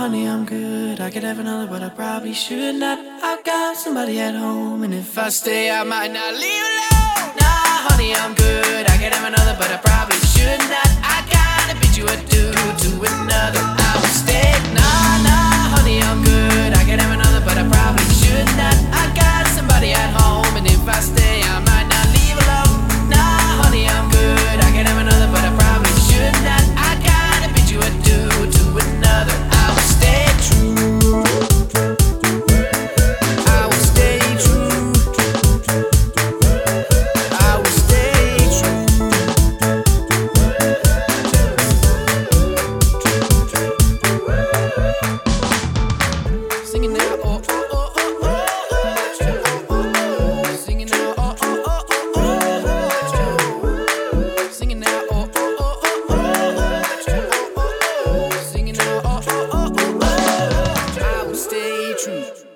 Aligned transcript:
Honey, 0.00 0.26
I'm 0.26 0.46
good. 0.46 0.98
I 0.98 1.10
could 1.10 1.24
have 1.24 1.38
another, 1.40 1.66
but 1.66 1.82
I 1.82 1.90
probably 1.90 2.32
should 2.32 2.76
not. 2.76 2.98
I've 3.22 3.44
got 3.44 3.76
somebody 3.76 4.18
at 4.18 4.34
home, 4.34 4.82
and 4.82 4.94
if 4.94 5.18
I 5.18 5.28
stay, 5.28 5.70
I 5.70 5.84
might 5.84 6.10
not 6.10 6.32
leave 6.32 6.64
alone. 6.72 7.09
true. 62.02 62.49